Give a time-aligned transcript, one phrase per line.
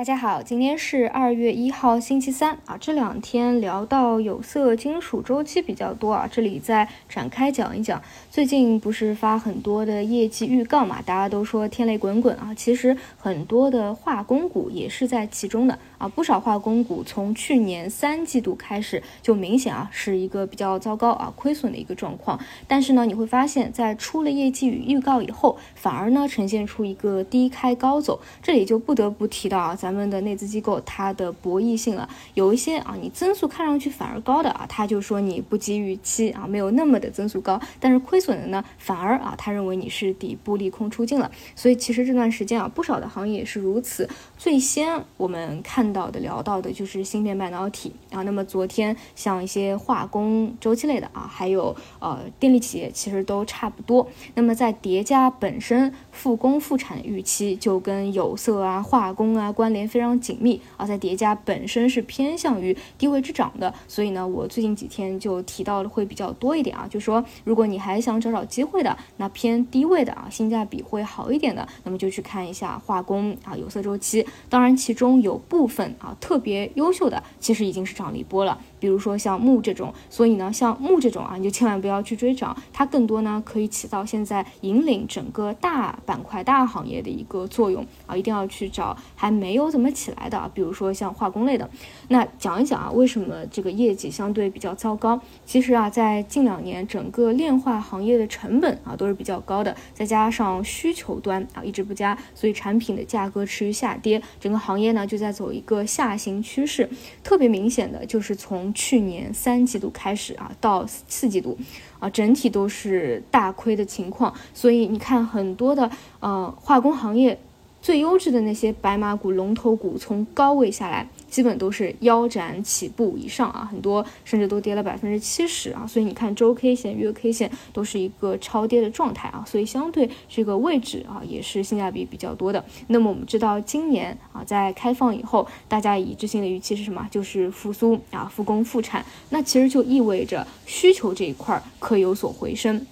[0.00, 2.74] 大家好，今天是二月一号，星期三啊。
[2.80, 8.00] 这两天聊到有色金属周期比较多啊，这里再展开讲一讲。
[8.30, 12.54] 最近不是发很多的业绩预告嘛，大家都说天雷滚滚啊。
[12.54, 22.40] 其实很多的化工股也是在其中的啊，不少化工股从去年三季度开始就明显啊是一个比较糟糕啊亏损的一个状况。
[22.66, 28.18] 但是呢，你会发现在出了业绩与预告以后，反而呢呈现出一个低开高走。
[28.42, 29.89] 这里就不得不提到啊，咱。
[29.90, 41.28] 咱们的内资机构它的博弈性了，有一些啊，你增速看上去反而高的啊，他就说你不及预期啊，没有那么的增速高，但是亏损的呢，反而啊，他认为你是底部利空出尽了。
[41.56, 44.08] 所以其实这段时间啊，不少的行业也是如此。
[44.38, 54.06] 最先我们看到的聊到的就是芯片半导体啊，那么昨天像一些化工周期类的啊，还有呃电力企业，其实都差不多。
[54.36, 59.79] 那么在叠加本身复工复产预期，就跟有色啊、化工啊关联。
[59.86, 74.26] 非常紧密啊，在叠加本身是偏向于低位之涨的，所以呢，我最近几天就提到的会比较多一点啊，就说如果你还想找找机会的，那偏低位的啊，性价比会好一点的，那么就去看一下化工啊，有色周期。
[74.48, 78.58] 当然，其中有部分啊特别优秀的，其实已经是涨了一波了。
[78.78, 91.68] 比如说像木这种，所以呢，像木这种啊，你就千万不要去追涨，它更多呢可以起到现在引领整个大板块、大行业的一个作用啊，一定要去找还没有都怎么起来的啊，比如说像化工类的。
[92.08, 95.20] 那讲一讲啊，为什么这个业绩相对比较糟糕？
[95.44, 106.88] 其实啊，在近两年整个炼化行业的成本啊都是比较高的，再加上需求端啊一直不佳，所以产品的价格持续下跌，整个行业呢就在走一个下行趋势。
[107.22, 111.58] 特别明显的就是从去年三季度开始啊，到四季度，
[111.98, 114.32] 啊，整体都是大亏的情况。
[114.54, 117.38] 所以你看，很多的呃化工行业
[117.82, 121.08] 最优质的那些白马股、龙头股，从高位下来。
[121.30, 132.64] 基本都是腰斩起步以上啊，很多甚至都跌了百分之七十啊，所以你看周 K 线、月 K 线都是一个超跌的状态啊，所以相对这个位置啊也是性价比比较多的。
[132.88, 137.06] 那么我们知道今年啊在开放以后，大家一致性的预期是什么？
[137.12, 142.84] 就是复苏啊，复工复产，那其实就意味着需求这一块可有所回升。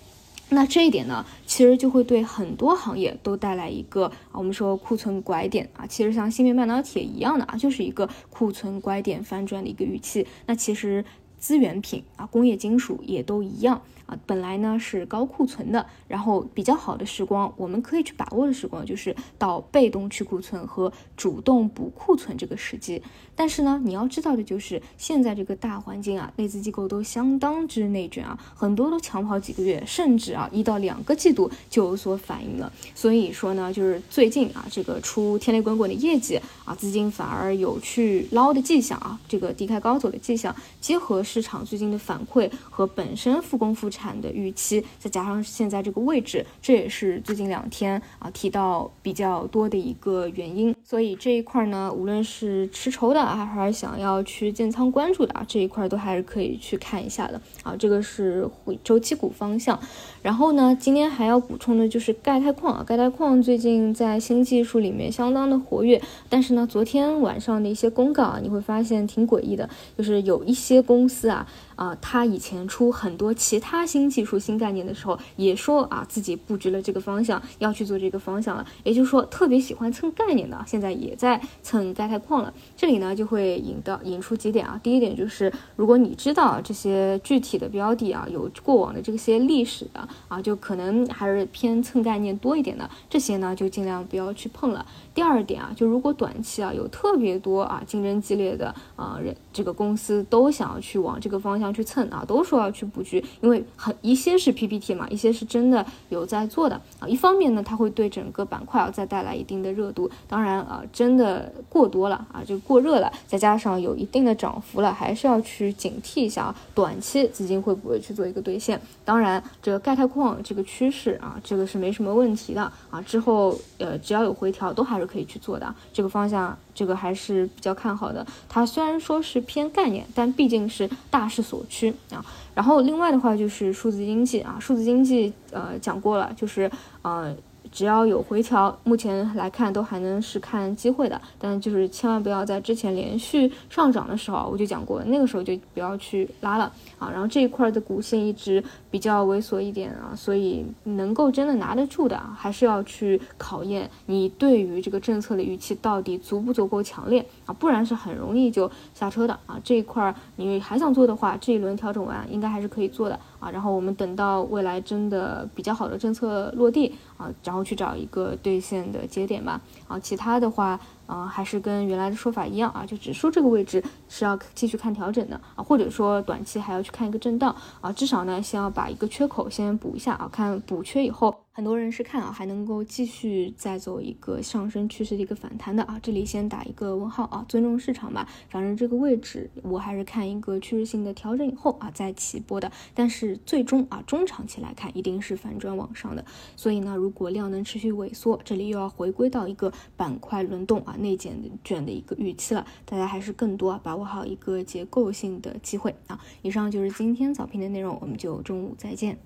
[0.50, 10.26] 那这一点呢，其实就会对很多行业都带来一个啊，我们说库存拐点啊，其实像芯片半导体一样的啊，就是一个库存拐点翻转的一个预期。
[10.47, 11.04] 那其实
[11.38, 13.81] 资源品啊，工业金属也都一样。
[14.06, 23.03] 啊，本来呢是高库存的，然后比较好的时光，我们可以去把握的时光，就是到被动去库存和主动补库存这个时机。
[23.37, 32.72] 但是呢，你要知道的就是现在这个大环境啊，内资机构都相当之内卷啊，很多都抢跑几个月，甚至啊一到两个季度就有所反应了。
[32.94, 44.09] 所以说呢，就是最近啊这个出天雷滚滚的业绩啊，资金反而有去捞的迹象啊，这个低开高走的迹象，结合市场最近的反馈和本身复工复产。
[44.21, 50.75] 的预期，再加上现在这个位置，这也是最近两天啊提到比较多的一个原因。
[50.83, 57.75] 所以这一块呢，无论是持筹的啊，还是想要去建仓关注的啊，这一块都还是可以去看一下的啊。
[57.77, 58.49] 这个是
[58.83, 59.78] 周期股方向。
[60.22, 71.45] 然后呢，今天还要补充的就是钙钛矿啊，钙钛矿最近在新技术里面相当的活跃，但是呢，昨天晚上的一些公告啊，你会发现挺诡异的，就是有一些公司啊。
[71.75, 78.67] 啊，他以前出很多其他新技术、新概念的时候，也说啊自己布局了这个方向，要去做这个方向了。
[78.83, 82.53] 也就是说，特别喜欢蹭概念的，现在也在蹭钙钛矿了。
[82.77, 84.81] 这里呢，就会引到引出几点啊。
[84.83, 94.85] 第一点就是，如果你知道这些具体的标的啊，有过往的这些历史的啊，就可能还是偏蹭概念多一点的，这些呢就尽量不要去碰了。
[95.15, 107.08] 第二点啊，就如果短期啊有特别多啊竞争激烈的啊人，这个公司都想要去往往这个方向去蹭啊，都说要去布局，因为很一些是 PPT 嘛，一些是真的有在做的啊。
[107.08, 118.81] 一方面呢，它会对整个板块啊再带来一定的热度，当然啊，真的过多了啊，就过热了，再加上有一定的涨幅了，还是要去警惕一下啊，短期资金会不会去做一个兑现？
[119.04, 125.08] 当然，这个钙钛矿这个趋势啊，这个是没什么问题的啊，之后呃只要有回调，都还是。
[125.08, 128.26] 可以去做的这个方向，这个还是比较看好的。
[128.46, 132.25] 它虽然说是偏概念，但毕竟是大势所趋啊。
[132.55, 136.71] 然后另外的话就是数字经济啊，数字经济呃讲过了，就是
[137.03, 137.35] 呃
[137.70, 147.11] 只要有回调，目前来看都还能是看机会的，但就是千万不要在之前连续上涨的时候，我就讲过，那个时候就不要去拉了啊。
[147.11, 159.59] 然后这一块的股性一直比较猥琐一点啊，所以能够真的拿得住的啊，还是要去考验你对于这个政策的预期到底足不足够强烈啊，不然是很容易就下车的啊。
[159.62, 163.19] 这一块你还想做的话，这一轮调整完应该还是可以做的。
[163.40, 169.61] 啊，然后我们等到未来真的比较好的政策落地啊，然后去找一个兑现的节点吧。
[169.87, 181.35] 啊，其他的话，啊，还是跟原来的说法一样啊，就只说这个位置是要继续看调整的啊，或者说短期还要去看一个震荡啊，至少呢，先要把一个缺口先补一下啊，看补缺以后。
[181.58, 188.28] 很多人是看啊，还能够继续再走一个上升趋势的一个反弹的啊，这里先打一个问号啊，尊重市场吧。
[188.49, 196.25] 反正这个位置我还是看一个趋势性的调整以后啊再起波的，但是最终啊中长期来看一定是反转往上的。
[196.55, 206.20] 所以呢，如果量能持续萎缩，这里又要回归到一个板块轮动啊内减卷的一个预期了，大家还是更多啊把握好一个结构性的机会啊。
[206.43, 209.19] 以上就是今天早评的内容，我们就中午再见。